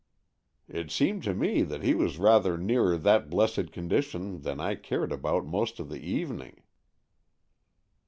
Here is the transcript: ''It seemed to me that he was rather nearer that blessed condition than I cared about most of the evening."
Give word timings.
''It 0.67 0.89
seemed 0.89 1.21
to 1.25 1.35
me 1.35 1.61
that 1.61 1.83
he 1.83 1.93
was 1.93 2.17
rather 2.17 2.57
nearer 2.57 2.97
that 2.97 3.29
blessed 3.29 3.71
condition 3.71 4.41
than 4.41 4.59
I 4.59 4.73
cared 4.73 5.11
about 5.11 5.45
most 5.45 5.79
of 5.79 5.89
the 5.89 5.99
evening." 5.99 6.63